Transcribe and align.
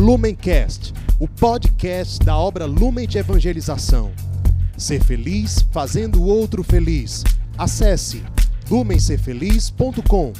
Lumencast, 0.00 0.94
o 1.20 1.28
podcast 1.28 2.24
da 2.24 2.34
obra 2.34 2.64
Lumen 2.64 3.06
de 3.06 3.18
Evangelização. 3.18 4.10
Ser 4.74 5.04
feliz 5.04 5.60
fazendo 5.70 6.22
o 6.22 6.26
outro 6.26 6.64
feliz. 6.64 7.22
Acesse 7.58 8.24
lumencerfeliz.com. 8.70 10.32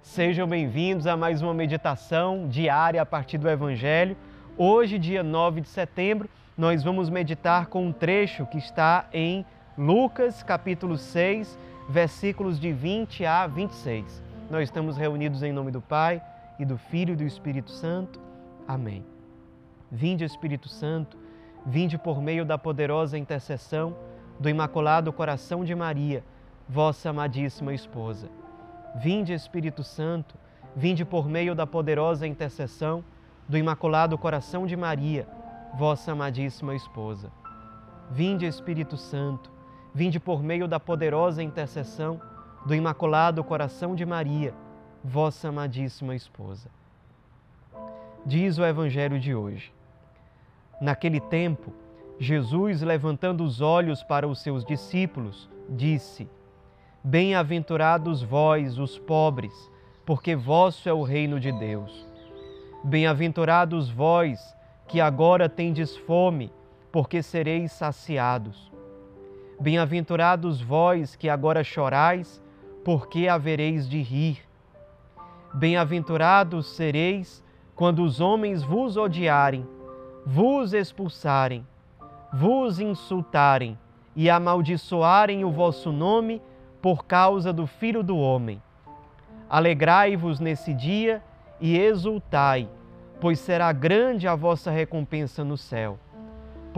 Sejam 0.00 0.46
bem-vindos 0.46 1.08
a 1.08 1.16
mais 1.16 1.42
uma 1.42 1.52
meditação 1.52 2.46
diária 2.48 3.02
a 3.02 3.06
partir 3.06 3.38
do 3.38 3.50
Evangelho. 3.50 4.16
Hoje, 4.56 5.00
dia 5.00 5.24
9 5.24 5.62
de 5.62 5.68
setembro, 5.68 6.28
nós 6.56 6.84
vamos 6.84 7.10
meditar 7.10 7.66
com 7.66 7.86
um 7.86 7.92
trecho 7.92 8.46
que 8.46 8.58
está 8.58 9.08
em 9.12 9.44
Lucas, 9.78 10.42
capítulo 10.42 10.98
6, 10.98 11.56
versículos 11.88 12.58
de 12.58 12.72
20 12.72 13.24
a 13.24 13.46
26. 13.46 14.24
Nós 14.50 14.64
estamos 14.64 14.96
reunidos 14.96 15.40
em 15.44 15.52
nome 15.52 15.70
do 15.70 15.80
Pai 15.80 16.20
e 16.58 16.64
do 16.64 16.76
Filho 16.76 17.12
e 17.12 17.16
do 17.16 17.22
Espírito 17.22 17.70
Santo. 17.70 18.18
Amém. 18.66 19.06
Vinde, 19.88 20.24
Espírito 20.24 20.68
Santo, 20.68 21.16
vinde 21.64 21.96
por 21.96 22.20
meio 22.20 22.44
da 22.44 22.58
poderosa 22.58 23.16
intercessão 23.16 23.96
do 24.40 24.48
Imaculado 24.48 25.12
Coração 25.12 25.64
de 25.64 25.76
Maria, 25.76 26.24
vossa 26.68 27.10
amadíssima 27.10 27.72
esposa. 27.72 28.28
Vinde, 28.96 29.32
Espírito 29.32 29.84
Santo, 29.84 30.34
vinde 30.74 31.04
por 31.04 31.28
meio 31.28 31.54
da 31.54 31.68
poderosa 31.68 32.26
intercessão 32.26 33.04
do 33.48 33.56
Imaculado 33.56 34.18
Coração 34.18 34.66
de 34.66 34.76
Maria, 34.76 35.24
vossa 35.72 36.10
amadíssima 36.10 36.74
esposa. 36.74 37.30
Vinde, 38.10 38.44
Espírito 38.44 38.96
Santo, 38.96 39.56
vinde 39.98 40.20
por 40.20 40.44
meio 40.44 40.68
da 40.68 40.78
poderosa 40.78 41.42
intercessão 41.42 42.20
do 42.64 42.72
Imaculado 42.72 43.42
Coração 43.42 43.96
de 43.96 44.06
Maria, 44.06 44.54
vossa 45.02 45.48
amadíssima 45.48 46.14
esposa. 46.14 46.70
Diz 48.24 48.58
o 48.58 48.64
Evangelho 48.64 49.18
de 49.18 49.34
hoje. 49.34 49.72
Naquele 50.80 51.18
tempo, 51.18 51.72
Jesus, 52.16 52.80
levantando 52.80 53.42
os 53.42 53.60
olhos 53.60 54.04
para 54.04 54.28
os 54.28 54.40
seus 54.40 54.64
discípulos, 54.64 55.50
disse: 55.68 56.28
Bem-aventurados 57.02 58.22
vós, 58.22 58.78
os 58.78 58.96
pobres, 59.00 59.52
porque 60.06 60.36
vosso 60.36 60.88
é 60.88 60.92
o 60.92 61.02
reino 61.02 61.40
de 61.40 61.50
Deus. 61.50 62.06
Bem-aventurados 62.84 63.90
vós, 63.90 64.38
que 64.86 65.00
agora 65.00 65.48
tendes 65.48 65.96
fome, 65.96 66.52
porque 66.92 67.20
sereis 67.20 67.72
saciados. 67.72 68.67
Bem-aventurados 69.60 70.60
vós 70.60 71.16
que 71.16 71.28
agora 71.28 71.64
chorais, 71.64 72.40
porque 72.84 73.26
havereis 73.26 73.88
de 73.88 74.00
rir. 74.00 74.38
Bem-aventurados 75.52 76.68
sereis 76.76 77.42
quando 77.74 78.04
os 78.04 78.20
homens 78.20 78.62
vos 78.62 78.96
odiarem, 78.96 79.66
vos 80.24 80.72
expulsarem, 80.72 81.66
vos 82.32 82.78
insultarem 82.78 83.76
e 84.14 84.30
amaldiçoarem 84.30 85.44
o 85.44 85.50
vosso 85.50 85.90
nome 85.90 86.40
por 86.80 87.04
causa 87.04 87.52
do 87.52 87.66
Filho 87.66 88.04
do 88.04 88.16
Homem. 88.16 88.62
Alegrai-vos 89.50 90.38
nesse 90.38 90.72
dia 90.72 91.20
e 91.60 91.76
exultai, 91.76 92.68
pois 93.20 93.40
será 93.40 93.72
grande 93.72 94.28
a 94.28 94.36
vossa 94.36 94.70
recompensa 94.70 95.42
no 95.42 95.56
céu. 95.56 95.98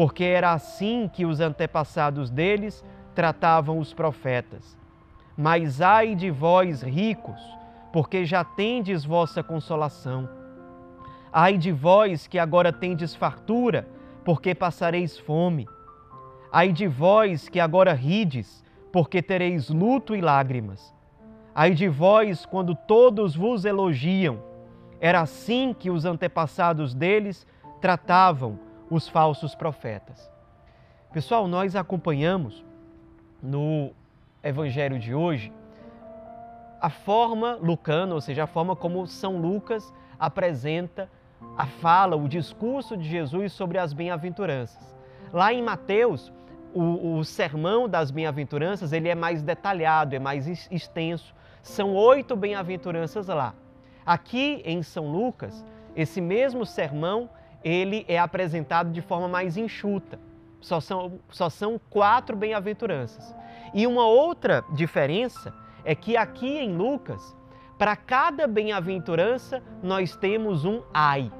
Porque 0.01 0.25
era 0.25 0.55
assim 0.55 1.11
que 1.12 1.27
os 1.27 1.41
antepassados 1.41 2.31
deles 2.31 2.83
tratavam 3.15 3.79
os 3.79 3.93
profetas. 3.93 4.75
Mas 5.37 5.83
ai 5.83 6.15
de 6.15 6.31
vós, 6.31 6.81
ricos, 6.81 7.39
porque 7.93 8.25
já 8.25 8.43
tendes 8.43 9.05
vossa 9.05 9.43
consolação. 9.43 10.27
Ai 11.31 11.59
de 11.59 11.71
vós 11.71 12.27
que 12.27 12.39
agora 12.39 12.72
tendes 12.72 13.15
fartura, 13.15 13.87
porque 14.25 14.55
passareis 14.55 15.19
fome. 15.19 15.69
Ai 16.50 16.72
de 16.72 16.89
vós 16.89 17.50
que 17.50 17.60
agora 17.60 17.93
rides, 17.93 18.65
porque 18.91 19.21
tereis 19.21 19.69
luto 19.69 20.16
e 20.16 20.22
lágrimas. 20.22 20.94
Ai 21.55 21.75
de 21.75 21.89
vós 21.91 22.47
quando 22.47 22.75
todos 22.75 23.37
vos 23.37 23.66
elogiam. 23.66 24.43
Era 24.99 25.21
assim 25.21 25.77
que 25.78 25.91
os 25.91 26.06
antepassados 26.06 26.94
deles 26.94 27.47
tratavam 27.83 28.69
os 28.91 29.09
falsos 29.09 29.55
profetas. 29.55 30.31
Pessoal, 31.12 31.47
nós 31.47 31.77
acompanhamos 31.77 32.65
no 33.43 33.93
evangelho 34.43 34.99
de 34.99 35.15
hoje 35.15 35.53
a 36.81 36.91
forma 36.91 37.55
lucana, 37.61 38.15
ou 38.15 38.21
seja, 38.21 38.45
a 38.45 38.47
forma 38.47 38.75
como 38.75 39.06
São 39.06 39.37
Lucas 39.37 39.93
apresenta 40.19 41.09
a 41.56 41.67
fala, 41.67 42.17
o 42.17 42.28
discurso 42.28 42.97
de 42.97 43.09
Jesus 43.09 43.53
sobre 43.53 43.78
as 43.78 43.93
bem-aventuranças. 43.93 44.95
Lá 45.33 45.53
em 45.53 45.62
Mateus, 45.62 46.33
o, 46.75 47.19
o 47.19 47.25
sermão 47.25 47.89
das 47.89 48.11
bem-aventuranças 48.11 48.93
ele 48.93 49.09
é 49.09 49.15
mais 49.15 49.43
detalhado, 49.43 50.15
é 50.15 50.19
mais 50.19 50.47
extenso. 50.71 51.34
São 51.62 51.95
oito 51.95 52.34
bem-aventuranças 52.34 53.27
lá. 53.28 53.55
Aqui 54.05 54.62
em 54.65 54.83
São 54.83 55.11
Lucas, 55.11 55.65
esse 55.95 56.21
mesmo 56.21 56.65
sermão 56.65 57.28
ele 57.62 58.04
é 58.09 58.19
apresentado 58.19 58.91
de 58.91 59.00
forma 59.00 59.28
mais 59.28 59.56
enxuta. 59.56 60.19
Só 60.60 60.81
são, 60.81 61.21
só 61.28 61.48
são 61.48 61.81
quatro 61.91 62.37
bem-aventuranças. 62.37 63.34
E 63.72 63.87
uma 63.87 64.06
outra 64.06 64.65
diferença 64.72 65.54
é 65.84 65.94
que 65.94 66.16
aqui 66.16 66.59
em 66.59 66.75
Lucas, 66.75 67.37
para 67.78 67.97
cada 67.97 68.47
bem-aventurança, 68.47 69.62
nós 69.82 70.16
temos 70.16 70.65
um 70.65 70.82
ai. 70.93 71.32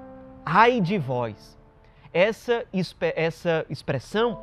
Ai 0.45 0.81
de 0.81 0.97
vós. 0.97 1.59
Essa, 2.13 2.65
essa 3.15 3.65
expressão 3.69 4.43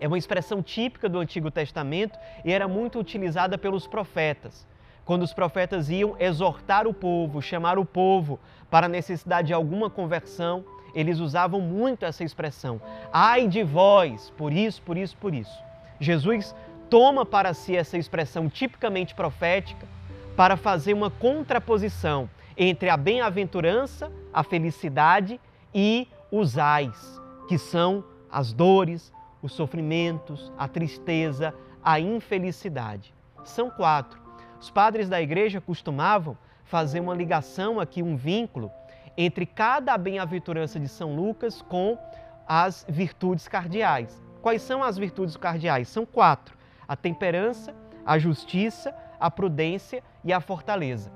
é 0.00 0.06
uma 0.06 0.18
expressão 0.18 0.62
típica 0.62 1.08
do 1.08 1.18
Antigo 1.18 1.50
Testamento 1.50 2.18
e 2.44 2.52
era 2.52 2.68
muito 2.68 2.98
utilizada 2.98 3.58
pelos 3.58 3.86
profetas. 3.86 4.66
Quando 5.04 5.22
os 5.22 5.32
profetas 5.32 5.88
iam 5.88 6.16
exortar 6.18 6.86
o 6.86 6.92
povo, 6.94 7.40
chamar 7.40 7.78
o 7.78 7.84
povo 7.84 8.38
para 8.70 8.86
a 8.86 8.88
necessidade 8.88 9.48
de 9.48 9.54
alguma 9.54 9.88
conversão, 9.88 10.64
eles 10.96 11.20
usavam 11.20 11.60
muito 11.60 12.06
essa 12.06 12.24
expressão. 12.24 12.80
Ai 13.12 13.46
de 13.46 13.62
vós, 13.62 14.30
por 14.30 14.50
isso, 14.50 14.80
por 14.80 14.96
isso, 14.96 15.14
por 15.18 15.34
isso. 15.34 15.62
Jesus 16.00 16.54
toma 16.88 17.26
para 17.26 17.52
si 17.52 17.76
essa 17.76 17.98
expressão 17.98 18.48
tipicamente 18.48 19.14
profética 19.14 19.86
para 20.34 20.56
fazer 20.56 20.94
uma 20.94 21.10
contraposição 21.10 22.30
entre 22.56 22.88
a 22.88 22.96
bem-aventurança, 22.96 24.10
a 24.32 24.42
felicidade 24.42 25.38
e 25.74 26.08
os 26.32 26.56
ais, 26.56 27.20
que 27.46 27.58
são 27.58 28.02
as 28.32 28.54
dores, 28.54 29.12
os 29.42 29.52
sofrimentos, 29.52 30.50
a 30.56 30.66
tristeza, 30.66 31.54
a 31.84 32.00
infelicidade. 32.00 33.14
São 33.44 33.68
quatro. 33.68 34.18
Os 34.58 34.70
padres 34.70 35.10
da 35.10 35.20
igreja 35.20 35.60
costumavam 35.60 36.38
fazer 36.64 37.00
uma 37.00 37.14
ligação 37.14 37.78
aqui, 37.78 38.02
um 38.02 38.16
vínculo 38.16 38.70
entre 39.16 39.46
cada 39.46 39.96
bem-aventurança 39.96 40.78
de 40.78 40.88
São 40.88 41.14
Lucas 41.14 41.62
com 41.62 41.98
as 42.46 42.84
virtudes 42.88 43.48
cardeais. 43.48 44.22
Quais 44.42 44.62
são 44.62 44.82
as 44.82 44.96
virtudes 44.96 45.36
cardeais? 45.36 45.88
São 45.88 46.06
quatro: 46.06 46.56
a 46.86 46.94
temperança, 46.94 47.74
a 48.04 48.18
justiça, 48.18 48.94
a 49.18 49.30
prudência 49.30 50.02
e 50.22 50.32
a 50.32 50.40
fortaleza. 50.40 51.10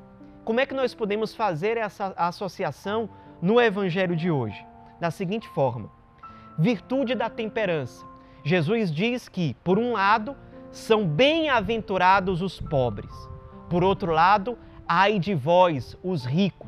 Como 0.44 0.60
é 0.60 0.66
que 0.66 0.74
nós 0.74 0.94
podemos 0.94 1.34
fazer 1.34 1.76
essa 1.76 2.14
associação 2.16 3.08
no 3.40 3.60
evangelho 3.60 4.16
de 4.16 4.30
hoje? 4.30 4.66
Da 4.98 5.10
seguinte 5.10 5.48
forma: 5.48 5.90
virtude 6.58 7.14
da 7.14 7.30
temperança. 7.30 8.04
Jesus 8.42 8.90
diz 8.90 9.28
que, 9.28 9.54
por 9.62 9.78
um 9.78 9.92
lado, 9.92 10.34
são 10.72 11.06
bem-aventurados 11.06 12.42
os 12.42 12.60
pobres. 12.60 13.12
Por 13.68 13.84
outro 13.84 14.12
lado, 14.12 14.58
ai 14.88 15.18
de 15.18 15.34
vós, 15.34 15.96
os 16.02 16.24
ricos. 16.24 16.59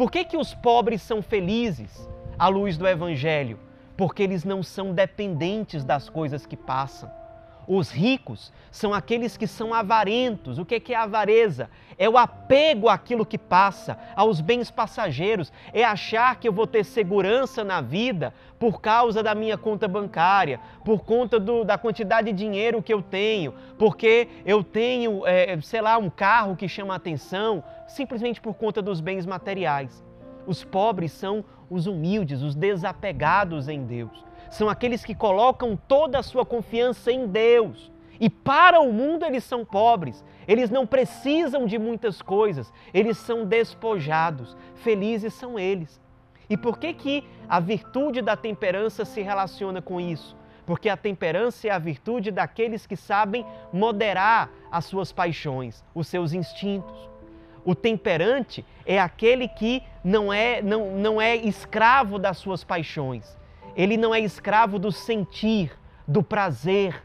Por 0.00 0.10
que, 0.10 0.24
que 0.24 0.38
os 0.38 0.54
pobres 0.54 1.02
são 1.02 1.20
felizes 1.20 2.08
à 2.38 2.48
luz 2.48 2.78
do 2.78 2.88
Evangelho? 2.88 3.58
Porque 3.98 4.22
eles 4.22 4.44
não 4.46 4.62
são 4.62 4.94
dependentes 4.94 5.84
das 5.84 6.08
coisas 6.08 6.46
que 6.46 6.56
passam. 6.56 7.10
Os 7.72 7.88
ricos 7.88 8.52
são 8.72 8.92
aqueles 8.92 9.36
que 9.36 9.46
são 9.46 9.72
avarentos. 9.72 10.58
O 10.58 10.64
que 10.64 10.92
é 10.92 10.96
avareza? 10.96 11.70
É 11.96 12.08
o 12.08 12.18
apego 12.18 12.88
àquilo 12.88 13.24
que 13.24 13.38
passa, 13.38 13.96
aos 14.16 14.40
bens 14.40 14.72
passageiros. 14.72 15.52
É 15.72 15.84
achar 15.84 16.34
que 16.40 16.48
eu 16.48 16.52
vou 16.52 16.66
ter 16.66 16.84
segurança 16.84 17.62
na 17.62 17.80
vida 17.80 18.34
por 18.58 18.80
causa 18.80 19.22
da 19.22 19.36
minha 19.36 19.56
conta 19.56 19.86
bancária, 19.86 20.58
por 20.84 21.04
conta 21.04 21.38
do, 21.38 21.62
da 21.62 21.78
quantidade 21.78 22.32
de 22.32 22.36
dinheiro 22.36 22.82
que 22.82 22.92
eu 22.92 23.00
tenho, 23.00 23.54
porque 23.78 24.26
eu 24.44 24.64
tenho, 24.64 25.24
é, 25.24 25.56
sei 25.60 25.80
lá, 25.80 25.96
um 25.96 26.10
carro 26.10 26.56
que 26.56 26.66
chama 26.66 26.96
atenção, 26.96 27.62
simplesmente 27.86 28.40
por 28.40 28.54
conta 28.54 28.82
dos 28.82 29.00
bens 29.00 29.24
materiais. 29.24 30.09
Os 30.50 30.64
pobres 30.64 31.12
são 31.12 31.44
os 31.70 31.86
humildes, 31.86 32.42
os 32.42 32.56
desapegados 32.56 33.68
em 33.68 33.84
Deus 33.84 34.24
são 34.50 34.68
aqueles 34.68 35.04
que 35.04 35.14
colocam 35.14 35.76
toda 35.76 36.18
a 36.18 36.22
sua 36.22 36.44
confiança 36.44 37.12
em 37.12 37.26
Deus 37.26 37.90
E 38.18 38.28
para 38.28 38.80
o 38.80 38.92
mundo 38.92 39.24
eles 39.24 39.44
são 39.44 39.64
pobres, 39.64 40.22
eles 40.46 40.68
não 40.68 40.86
precisam 40.86 41.64
de 41.64 41.78
muitas 41.78 42.20
coisas, 42.20 42.70
eles 42.92 43.16
são 43.16 43.46
despojados. 43.46 44.54
Felizes 44.74 45.32
são 45.32 45.58
eles. 45.58 45.98
E 46.46 46.54
por 46.54 46.78
que 46.78 46.92
que 46.92 47.24
a 47.48 47.58
virtude 47.60 48.20
da 48.20 48.36
temperança 48.36 49.06
se 49.06 49.22
relaciona 49.22 49.80
com 49.80 49.98
isso? 49.98 50.36
Porque 50.66 50.90
a 50.90 50.98
temperança 50.98 51.68
é 51.68 51.70
a 51.70 51.78
virtude 51.78 52.30
daqueles 52.30 52.86
que 52.86 52.94
sabem 52.94 53.46
moderar 53.72 54.50
as 54.70 54.84
suas 54.84 55.10
paixões, 55.12 55.82
os 55.94 56.06
seus 56.06 56.34
instintos. 56.34 57.09
O 57.64 57.74
temperante 57.74 58.64
é 58.86 58.98
aquele 58.98 59.48
que 59.48 59.82
não 60.02 60.32
é, 60.32 60.62
não, 60.62 60.92
não 60.96 61.20
é 61.20 61.36
escravo 61.36 62.18
das 62.18 62.38
suas 62.38 62.64
paixões. 62.64 63.38
Ele 63.76 63.96
não 63.96 64.14
é 64.14 64.20
escravo 64.20 64.78
do 64.78 64.90
sentir, 64.90 65.72
do 66.06 66.22
prazer. 66.22 67.02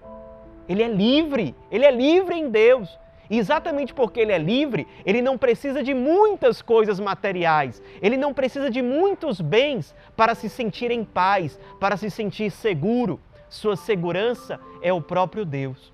Ele 0.67 0.81
é 0.81 0.87
livre, 0.87 1.55
ele 1.71 1.85
é 1.85 1.91
livre 1.91 2.35
em 2.35 2.49
Deus. 2.49 2.97
E 3.29 3.37
exatamente 3.39 3.93
porque 3.93 4.19
ele 4.19 4.31
é 4.31 4.37
livre, 4.37 4.87
ele 5.05 5.21
não 5.21 5.37
precisa 5.37 5.81
de 5.81 5.93
muitas 5.93 6.61
coisas 6.61 6.99
materiais, 6.99 7.81
ele 7.99 8.17
não 8.17 8.33
precisa 8.33 8.69
de 8.69 8.83
muitos 8.83 9.41
bens 9.41 9.95
para 10.15 10.35
se 10.35 10.47
sentir 10.47 10.91
em 10.91 11.03
paz, 11.03 11.59
para 11.79 11.97
se 11.97 12.09
sentir 12.09 12.51
seguro. 12.51 13.19
Sua 13.49 13.75
segurança 13.75 14.59
é 14.81 14.93
o 14.93 15.01
próprio 15.01 15.43
Deus. 15.43 15.91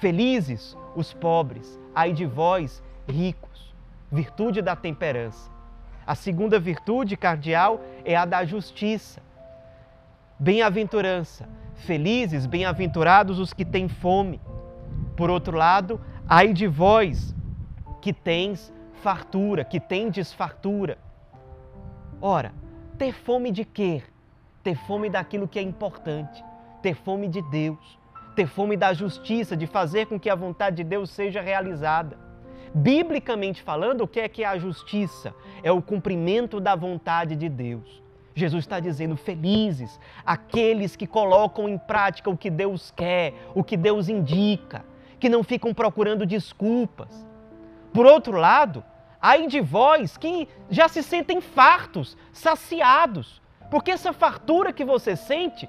Felizes 0.00 0.76
os 0.96 1.12
pobres, 1.12 1.78
ai 1.94 2.12
de 2.12 2.24
vós, 2.24 2.82
ricos. 3.06 3.69
Virtude 4.12 4.60
da 4.60 4.74
temperança. 4.74 5.48
A 6.04 6.16
segunda 6.16 6.58
virtude 6.58 7.16
cardial 7.16 7.80
é 8.04 8.16
a 8.16 8.24
da 8.24 8.44
justiça. 8.44 9.22
Bem-aventurança. 10.36 11.48
Felizes, 11.76 12.44
bem-aventurados 12.44 13.38
os 13.38 13.52
que 13.52 13.64
têm 13.64 13.88
fome. 13.88 14.40
Por 15.16 15.30
outro 15.30 15.56
lado, 15.56 16.00
ai 16.28 16.52
de 16.52 16.66
vós 16.66 17.34
que 18.02 18.12
tens 18.12 18.72
fartura, 19.00 19.64
que 19.64 19.78
tendes 19.78 20.32
fartura. 20.32 20.98
Ora, 22.20 22.52
ter 22.98 23.12
fome 23.12 23.52
de 23.52 23.64
quê? 23.64 24.02
Ter 24.64 24.74
fome 24.74 25.08
daquilo 25.08 25.46
que 25.46 25.58
é 25.58 25.62
importante, 25.62 26.44
ter 26.82 26.94
fome 26.94 27.28
de 27.28 27.40
Deus, 27.42 27.98
ter 28.34 28.48
fome 28.48 28.76
da 28.76 28.92
justiça, 28.92 29.56
de 29.56 29.68
fazer 29.68 30.06
com 30.06 30.18
que 30.18 30.28
a 30.28 30.34
vontade 30.34 30.76
de 30.76 30.84
Deus 30.84 31.10
seja 31.10 31.40
realizada. 31.40 32.29
Biblicamente 32.72 33.62
falando, 33.62 34.02
o 34.02 34.08
que 34.08 34.20
é 34.20 34.28
que 34.28 34.44
é 34.44 34.46
a 34.46 34.58
justiça? 34.58 35.34
É 35.62 35.72
o 35.72 35.82
cumprimento 35.82 36.60
da 36.60 36.76
vontade 36.76 37.34
de 37.34 37.48
Deus. 37.48 38.00
Jesus 38.34 38.64
está 38.64 38.78
dizendo: 38.78 39.16
felizes 39.16 39.98
aqueles 40.24 40.94
que 40.94 41.06
colocam 41.06 41.68
em 41.68 41.76
prática 41.76 42.30
o 42.30 42.36
que 42.36 42.50
Deus 42.50 42.92
quer, 42.92 43.34
o 43.54 43.64
que 43.64 43.76
Deus 43.76 44.08
indica, 44.08 44.84
que 45.18 45.28
não 45.28 45.42
ficam 45.42 45.74
procurando 45.74 46.24
desculpas. 46.24 47.26
Por 47.92 48.06
outro 48.06 48.36
lado, 48.36 48.84
ai 49.20 49.48
de 49.48 49.60
vós 49.60 50.16
que 50.16 50.48
já 50.68 50.88
se 50.88 51.02
sentem 51.02 51.40
fartos, 51.40 52.16
saciados, 52.32 53.42
porque 53.68 53.90
essa 53.90 54.12
fartura 54.12 54.72
que 54.72 54.84
você 54.84 55.16
sente 55.16 55.68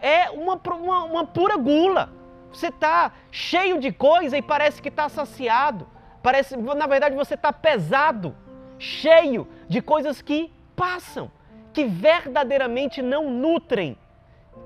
é 0.00 0.30
uma, 0.30 0.60
uma, 0.66 1.04
uma 1.04 1.24
pura 1.24 1.56
gula. 1.56 2.12
Você 2.52 2.66
está 2.66 3.12
cheio 3.30 3.80
de 3.80 3.90
coisa 3.90 4.36
e 4.36 4.42
parece 4.42 4.82
que 4.82 4.88
está 4.88 5.08
saciado. 5.08 5.86
Parece, 6.22 6.56
na 6.56 6.86
verdade, 6.86 7.16
você 7.16 7.34
está 7.34 7.52
pesado, 7.52 8.34
cheio 8.78 9.48
de 9.68 9.80
coisas 9.82 10.22
que 10.22 10.52
passam, 10.76 11.30
que 11.72 11.84
verdadeiramente 11.84 13.02
não 13.02 13.30
nutrem, 13.30 13.96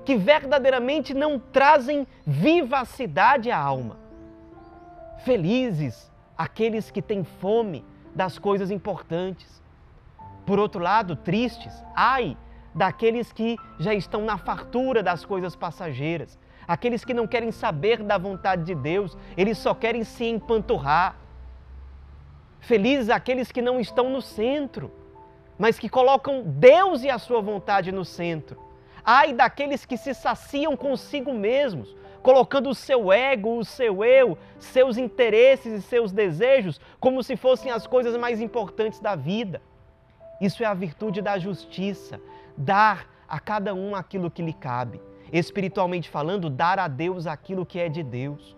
que 0.05 0.15
verdadeiramente 0.15 1.13
não 1.13 1.39
trazem 1.39 2.07
vivacidade 2.25 3.49
à 3.49 3.57
alma. 3.57 3.97
Felizes 5.23 6.11
aqueles 6.37 6.91
que 6.91 7.01
têm 7.01 7.23
fome 7.23 7.83
das 8.13 8.37
coisas 8.37 8.69
importantes. 8.71 9.61
Por 10.45 10.59
outro 10.59 10.81
lado, 10.81 11.15
tristes, 11.15 11.73
ai 11.95 12.37
daqueles 12.73 13.33
que 13.33 13.57
já 13.79 13.93
estão 13.93 14.23
na 14.23 14.37
fartura 14.37 15.01
das 15.01 15.25
coisas 15.25 15.55
passageiras, 15.55 16.37
aqueles 16.67 17.03
que 17.03 17.13
não 17.13 17.25
querem 17.25 17.51
saber 17.51 18.03
da 18.03 18.17
vontade 18.17 18.63
de 18.63 18.75
Deus, 18.75 19.17
eles 19.35 19.57
só 19.57 19.73
querem 19.73 20.03
se 20.03 20.25
empanturrar. 20.25 21.15
Felizes 22.67 23.09
aqueles 23.09 23.49
que 23.49 23.61
não 23.61 23.79
estão 23.79 24.09
no 24.09 24.21
centro, 24.21 24.91
mas 25.57 25.79
que 25.79 25.87
colocam 25.87 26.43
Deus 26.45 27.01
e 27.01 27.09
a 27.09 27.17
sua 27.17 27.39
vontade 27.39 27.93
no 27.93 28.03
centro. 28.03 28.61
Ai 29.05 29.31
daqueles 29.31 29.85
que 29.85 29.95
se 29.95 30.13
saciam 30.13 30.75
consigo 30.75 31.33
mesmos, 31.33 31.95
colocando 32.21 32.69
o 32.69 32.75
seu 32.75 33.09
ego, 33.09 33.57
o 33.57 33.63
seu 33.63 34.03
eu, 34.03 34.37
seus 34.59 34.97
interesses 34.97 35.79
e 35.79 35.81
seus 35.81 36.11
desejos 36.11 36.77
como 36.99 37.23
se 37.23 37.37
fossem 37.37 37.71
as 37.71 37.87
coisas 37.87 38.17
mais 38.17 38.41
importantes 38.41 38.99
da 38.99 39.15
vida. 39.15 39.61
Isso 40.41 40.61
é 40.61 40.65
a 40.65 40.73
virtude 40.73 41.21
da 41.21 41.39
justiça, 41.39 42.19
dar 42.57 43.07
a 43.29 43.39
cada 43.39 43.73
um 43.73 43.95
aquilo 43.95 44.29
que 44.29 44.41
lhe 44.41 44.51
cabe. 44.51 44.99
Espiritualmente 45.31 46.09
falando, 46.09 46.49
dar 46.49 46.79
a 46.79 46.89
Deus 46.89 47.27
aquilo 47.27 47.65
que 47.65 47.79
é 47.79 47.87
de 47.87 48.03
Deus. 48.03 48.57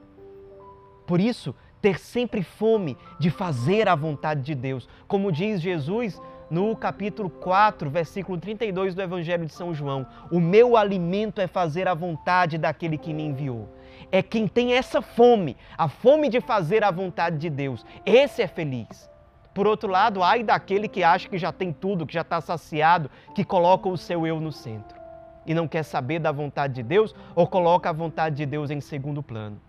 Por 1.06 1.20
isso, 1.20 1.56
ter 1.82 2.00
sempre 2.00 2.44
fome 2.44 2.98
de 3.20 3.30
fazer 3.30 3.88
a 3.88 3.96
vontade 3.96 4.42
de 4.42 4.56
Deus. 4.56 4.88
Como 5.08 5.32
diz 5.32 5.62
Jesus 5.62 6.22
no 6.50 6.76
capítulo 6.76 7.30
4, 7.30 7.90
versículo 7.90 8.38
32 8.38 8.96
do 8.96 9.02
Evangelho 9.02 9.46
de 9.46 9.54
São 9.54 9.74
João: 9.74 10.06
O 10.32 10.40
meu 10.40 10.76
alimento 10.76 11.42
é 11.42 11.48
fazer 11.48 11.88
a 11.88 11.94
vontade 11.94 12.58
daquele 12.58 12.98
que 12.98 13.14
me 13.14 13.24
enviou. 13.24 13.70
É 14.12 14.22
quem 14.22 14.48
tem 14.48 14.74
essa 14.74 15.02
fome, 15.02 15.56
a 15.78 15.88
fome 15.88 16.30
de 16.30 16.42
fazer 16.42 16.84
a 16.84 16.92
vontade 16.92 17.38
de 17.38 17.50
Deus. 17.50 17.86
Esse 18.06 18.42
é 18.42 18.48
feliz. 18.48 19.10
Por 19.54 19.68
outro 19.68 19.90
lado, 19.90 20.24
ai 20.24 20.44
daquele 20.44 20.88
que 20.88 21.04
acha 21.04 21.28
que 21.28 21.38
já 21.38 21.52
tem 21.52 21.74
tudo, 21.74 22.06
que 22.06 22.14
já 22.14 22.22
está 22.22 22.40
saciado, 22.40 23.10
que 23.36 23.44
coloca 23.44 23.90
o 23.90 23.98
seu 23.98 24.26
eu 24.26 24.40
no 24.40 24.52
centro 24.52 25.00
e 25.46 25.54
não 25.54 25.68
quer 25.68 25.84
saber 25.84 26.20
da 26.20 26.32
vontade 26.32 26.76
de 26.76 26.84
Deus 26.84 27.16
ou 27.36 27.48
coloca 27.48 27.90
a 27.90 27.94
vontade 27.94 28.36
de 28.36 28.46
Deus 28.46 28.70
em 28.70 28.80
segundo 28.80 29.24
plano. 29.24 29.60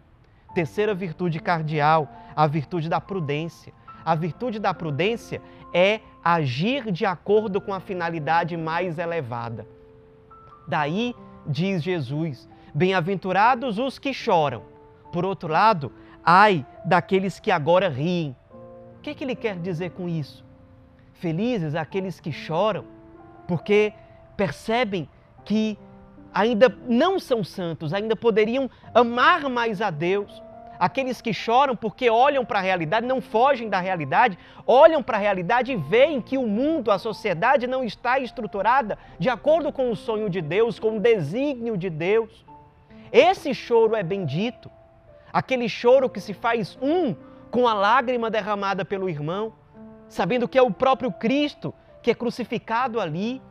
Terceira 0.55 0.95
virtude 0.95 1.39
cardial, 1.41 2.09
a 2.35 2.47
virtude 2.47 2.89
da 2.89 3.01
prudência. 3.01 3.73
A 4.05 4.15
virtude 4.15 4.59
da 4.59 4.73
prudência 4.75 5.41
é 5.73 6.01
agir 6.25 6.91
de 6.91 7.07
acordo 7.07 7.61
com 7.61 7.73
a 7.73 7.81
finalidade 7.81 8.57
mais 8.57 8.99
elevada. 8.99 9.67
Daí, 10.67 11.15
diz 11.47 11.83
Jesus, 11.83 12.49
bem-aventurados 12.75 13.79
os 13.79 13.99
que 13.99 14.13
choram. 14.13 14.63
Por 15.13 15.25
outro 15.25 15.49
lado, 15.49 15.93
ai 16.25 16.65
daqueles 16.85 17.41
que 17.41 17.51
agora 17.51 17.89
riem. 17.89 18.37
O 18.97 19.01
que, 19.01 19.11
é 19.11 19.15
que 19.15 19.25
ele 19.25 19.35
quer 19.35 19.59
dizer 19.59 19.91
com 19.91 20.09
isso? 20.09 20.45
Felizes 21.15 21.75
aqueles 21.75 22.21
que 22.21 22.33
choram, 22.33 22.85
porque 23.47 23.93
percebem 24.37 25.09
que 25.45 25.79
ainda 26.33 26.75
não 26.87 27.19
são 27.19 27.43
santos, 27.43 27.93
ainda 27.93 28.15
poderiam 28.15 28.71
amar 28.95 29.49
mais 29.49 29.81
a 29.83 29.91
Deus, 29.91 30.43
aqueles 30.79 31.21
que 31.21 31.35
choram 31.35 31.77
porque 31.77 32.09
olham 32.09 32.45
para 32.45 32.59
a 32.59 32.63
realidade, 32.63 33.07
não 33.07 33.21
fogem 33.21 33.69
da 33.69 33.79
realidade, 33.81 34.39
olham 34.67 35.03
para 35.03 35.19
a 35.19 35.21
realidade 35.21 35.73
e 35.73 35.77
veem 35.77 36.21
que 36.21 36.39
o 36.39 36.47
mundo, 36.47 36.91
a 36.91 36.99
sociedade 36.99 37.67
não 37.67 37.85
está 37.85 38.19
estruturada 38.19 38.99
de 39.19 39.29
acordo 39.29 39.71
com 39.73 39.91
o 39.91 39.97
sonho 39.97 40.31
de 40.31 40.41
Deus, 40.41 40.79
com 40.79 40.97
o 40.97 41.01
desígnio 41.01 41.77
de 41.77 41.91
Deus. 41.91 42.45
Esse 43.13 43.53
choro 43.53 43.95
é 43.95 44.03
bendito, 44.03 44.71
aquele 45.33 45.69
choro 45.69 46.09
que 46.09 46.21
se 46.21 46.33
faz 46.33 46.79
um 46.81 47.15
com 47.51 47.67
a 47.67 47.75
lágrima 47.75 48.31
derramada 48.31 48.85
pelo 48.85 49.09
irmão, 49.09 49.53
sabendo 50.09 50.49
que 50.49 50.57
é 50.57 50.63
o 50.63 50.71
próprio 50.71 51.13
Cristo 51.13 51.75
que 52.03 52.11
é 52.11 52.15
crucificado 52.15 53.01
ali. 53.01 53.43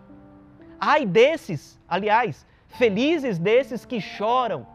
Ai 0.79 1.05
desses, 1.05 1.79
aliás, 1.87 2.47
felizes 2.69 3.37
desses 3.37 3.85
que 3.85 3.99
choram 3.99 4.65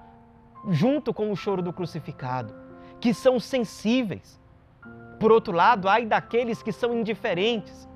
junto 0.69 1.13
com 1.13 1.31
o 1.31 1.37
choro 1.37 1.63
do 1.63 1.73
crucificado, 1.73 2.55
que 3.01 3.15
são 3.15 3.41
sensíveis. 3.41 4.41
Por 5.19 5.33
outro 5.33 5.53
lado, 5.53 5.89
ai 5.89 6.05
daqueles 6.05 6.63
que 6.63 6.73
são 6.73 6.93
indiferentes, 6.95 7.89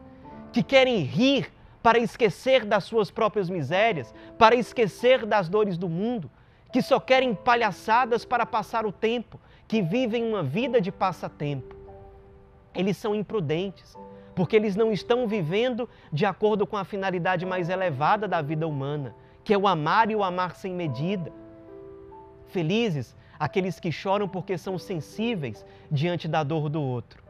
que 0.52 0.62
querem 0.62 0.98
rir 0.98 1.52
para 1.82 1.98
esquecer 1.98 2.64
das 2.64 2.84
suas 2.84 3.10
próprias 3.10 3.48
misérias, 3.48 4.14
para 4.38 4.54
esquecer 4.54 5.26
das 5.26 5.48
dores 5.48 5.76
do 5.76 5.88
mundo, 5.88 6.30
que 6.72 6.82
só 6.82 7.00
querem 7.00 7.34
palhaçadas 7.34 8.24
para 8.24 8.44
passar 8.44 8.84
o 8.86 8.92
tempo, 8.92 9.40
que 9.66 9.82
vivem 9.82 10.24
uma 10.24 10.42
vida 10.42 10.80
de 10.80 10.92
passatempo. 10.92 11.74
Eles 12.74 12.96
são 12.96 13.14
imprudentes, 13.14 13.96
porque 14.34 14.54
eles 14.54 14.76
não 14.76 14.92
estão 14.92 15.26
vivendo 15.26 15.88
de 16.12 16.24
acordo 16.24 16.66
com 16.66 16.76
a 16.76 16.84
finalidade 16.84 17.44
mais 17.44 17.68
elevada 17.68 18.28
da 18.28 18.40
vida 18.40 18.66
humana, 18.66 19.14
que 19.48 19.54
é 19.54 19.56
o 19.56 19.66
amar 19.66 20.10
e 20.10 20.14
o 20.14 20.22
amar 20.22 20.54
sem 20.56 20.74
medida. 20.74 21.32
Felizes 22.48 23.16
aqueles 23.40 23.80
que 23.80 23.90
choram 23.90 24.28
porque 24.28 24.58
são 24.58 24.76
sensíveis 24.78 25.64
diante 25.90 26.28
da 26.28 26.42
dor 26.42 26.68
do 26.68 26.82
outro. 26.82 27.22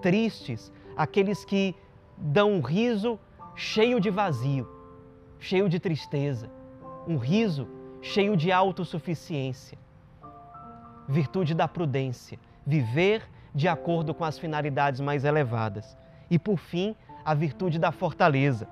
Tristes 0.00 0.72
aqueles 0.96 1.44
que 1.44 1.74
dão 2.16 2.52
um 2.52 2.60
riso 2.60 3.18
cheio 3.56 3.98
de 3.98 4.08
vazio, 4.08 4.68
cheio 5.40 5.68
de 5.68 5.80
tristeza, 5.80 6.48
um 7.08 7.16
riso 7.16 7.66
cheio 8.00 8.36
de 8.36 8.52
autossuficiência. 8.52 9.76
virtude 11.08 11.54
da 11.56 11.66
prudência, 11.66 12.38
viver 12.64 13.28
de 13.52 13.66
acordo 13.66 14.14
com 14.14 14.22
as 14.22 14.38
finalidades 14.38 15.00
mais 15.00 15.24
elevadas. 15.24 15.98
E 16.30 16.38
por 16.38 16.56
fim, 16.56 16.94
a 17.24 17.34
virtude 17.34 17.80
da 17.80 17.90
fortaleza. 17.90 18.68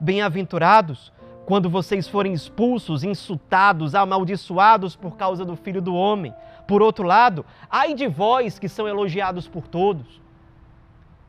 Bem-aventurados 0.00 1.12
quando 1.48 1.70
vocês 1.70 2.06
forem 2.06 2.34
expulsos, 2.34 3.02
insultados, 3.02 3.94
amaldiçoados 3.94 4.94
por 4.94 5.16
causa 5.16 5.46
do 5.46 5.56
Filho 5.56 5.80
do 5.80 5.94
Homem. 5.94 6.34
Por 6.66 6.82
outro 6.82 7.06
lado, 7.06 7.42
ai 7.70 7.94
de 7.94 8.06
vós 8.06 8.58
que 8.58 8.68
são 8.68 8.86
elogiados 8.86 9.48
por 9.48 9.66
todos. 9.66 10.16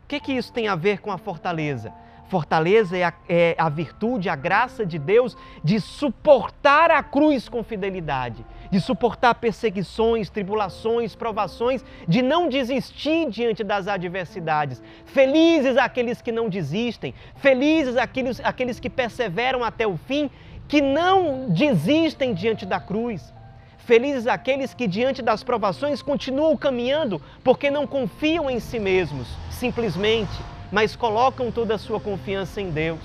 O 0.03 0.07
que, 0.09 0.19
que 0.19 0.33
isso 0.33 0.51
tem 0.51 0.67
a 0.67 0.75
ver 0.75 0.99
com 0.99 1.09
a 1.09 1.17
fortaleza? 1.17 1.93
Fortaleza 2.29 2.95
é 2.95 3.03
a, 3.03 3.13
é 3.27 3.55
a, 3.57 3.67
virtude, 3.69 4.29
a 4.29 4.35
graça 4.35 4.85
de 4.85 4.99
Deus 4.99 5.35
de 5.63 5.79
suportar 5.79 6.91
a 6.91 7.01
cruz 7.01 7.49
com 7.49 7.63
fidelidade, 7.63 8.45
de 8.69 8.79
suportar 8.79 9.33
perseguições, 9.33 10.29
tribulações, 10.29 11.15
provações, 11.15 11.83
de 12.07 12.21
não 12.21 12.47
desistir 12.47 13.27
diante 13.31 13.63
das 13.63 13.87
adversidades. 13.87 14.81
Felizes 15.05 15.75
aqueles 15.75 16.21
que 16.21 16.31
não 16.31 16.49
desistem, 16.49 17.15
felizes 17.37 17.97
aqueles, 17.97 18.39
aqueles 18.41 18.79
que 18.79 18.91
perseveram 18.91 19.63
até 19.63 19.87
o 19.87 19.97
fim, 19.97 20.29
que 20.67 20.81
não 20.81 21.49
desistem 21.49 22.35
diante 22.35 22.63
da 22.63 22.79
cruz. 22.79 23.33
Felizes 23.79 24.27
aqueles 24.27 24.71
que, 24.71 24.87
diante 24.87 25.23
das 25.23 25.43
provações, 25.43 26.03
continuam 26.03 26.55
caminhando 26.55 27.19
porque 27.43 27.71
não 27.71 27.87
confiam 27.87 28.47
em 28.47 28.59
si 28.59 28.79
mesmos, 28.79 29.27
simplesmente 29.49 30.58
mas 30.71 30.95
colocam 30.95 31.51
toda 31.51 31.75
a 31.75 31.79
sua 31.79 31.99
confiança 31.99 32.61
em 32.61 32.69
Deus. 32.69 32.99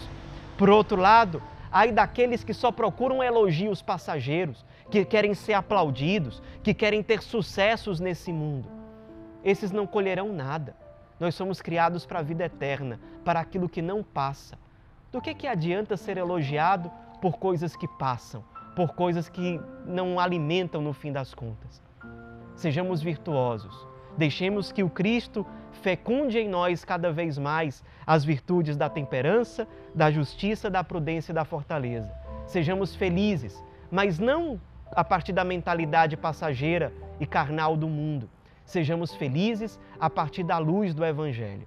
Por 0.57 0.71
outro 0.71 1.01
lado, 1.01 1.43
ai 1.71 1.91
daqueles 1.91 2.45
que 2.45 2.55
só 2.55 2.71
procuram 2.71 3.23
elogios 3.23 3.83
passageiros, 3.83 4.65
que 4.91 5.05
querem 5.05 5.35
ser 5.35 5.55
aplaudidos, 5.55 6.43
que 6.63 6.75
querem 6.75 7.03
ter 7.03 7.23
sucessos 7.23 8.01
nesse 8.01 8.33
mundo. 8.33 8.69
Esses 9.43 9.71
não 9.73 9.87
colherão 9.87 10.33
nada. 10.33 10.77
Nós 11.19 11.35
somos 11.35 11.61
criados 11.61 12.05
para 12.07 12.19
a 12.19 12.23
vida 12.23 12.45
eterna, 12.45 13.01
para 13.25 13.41
aquilo 13.41 13.69
que 13.69 13.83
não 13.83 14.03
passa. 14.03 14.59
Do 15.11 15.21
que, 15.21 15.35
que 15.35 15.47
adianta 15.47 15.97
ser 15.97 16.17
elogiado 16.17 16.91
por 17.21 17.39
coisas 17.39 17.77
que 17.77 17.87
passam, 17.87 18.45
por 18.75 18.95
coisas 18.95 19.29
que 19.29 19.61
não 19.87 20.19
alimentam 20.19 20.83
no 20.83 20.93
fim 20.93 21.13
das 21.13 21.33
contas? 21.33 21.83
Sejamos 22.57 23.01
virtuosos. 23.03 23.94
Deixemos 24.17 24.71
que 24.71 24.83
o 24.83 24.91
Cristo 24.91 25.47
fecunde 25.73 26.39
em 26.39 26.49
nós 26.49 26.85
cada 26.85 27.13
vez 27.13 27.37
mais 27.37 27.83
as 28.07 28.25
virtudes 28.25 28.77
da 28.77 28.89
temperança, 28.89 29.67
da 29.95 30.11
justiça, 30.11 30.71
da 30.71 30.85
prudência 30.85 31.33
e 31.33 31.35
da 31.35 31.45
fortaleza. 31.45 32.13
Sejamos 32.47 32.95
felizes, 32.95 33.63
mas 33.91 34.19
não 34.19 34.61
a 34.93 35.03
partir 35.03 35.33
da 35.33 35.45
mentalidade 35.45 36.17
passageira 36.17 36.93
e 37.19 37.27
carnal 37.27 37.77
do 37.77 37.89
mundo. 37.89 38.29
Sejamos 38.65 39.15
felizes 39.15 39.79
a 39.99 40.09
partir 40.09 40.43
da 40.43 40.59
luz 40.59 40.95
do 40.95 41.05
Evangelho. 41.05 41.67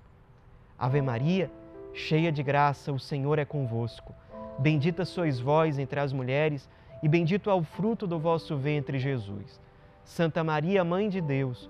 Ave 0.80 1.02
Maria, 1.02 1.52
cheia 1.94 2.32
de 2.32 2.42
graça, 2.42 2.92
o 2.92 3.00
Senhor 3.00 3.40
é 3.40 3.46
convosco. 3.46 4.14
Bendita 4.60 5.06
sois 5.06 5.40
vós 5.40 5.78
entre 5.78 6.00
as 6.00 6.14
mulheres, 6.14 6.70
e 7.04 7.08
bendito 7.08 7.50
é 7.50 7.54
o 7.54 7.64
fruto 7.64 8.08
do 8.08 8.18
vosso 8.18 8.58
ventre, 8.58 8.98
Jesus. 8.98 9.60
Santa 10.04 10.44
Maria, 10.44 10.84
Mãe 10.84 11.10
de 11.10 11.22
Deus, 11.22 11.70